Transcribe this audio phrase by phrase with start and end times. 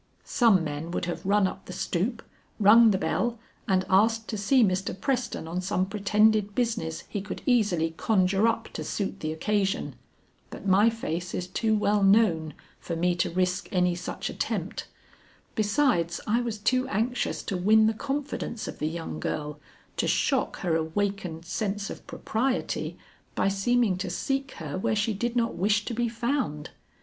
[0.25, 2.23] Some men would have run up the stoop,
[2.59, 4.99] rung the bell and asked to see Mr.
[4.99, 9.93] Preston on some pretended business he could easily conjure up to suit the occasion,
[10.49, 14.87] but my face is too well known for me to risk any such attempt,
[15.53, 19.59] besides I was too anxious to win the confidence of the young girl
[19.97, 22.97] to shock her awakened sense of propriety
[23.35, 26.71] by seeming to seek her where she did not wish to be found.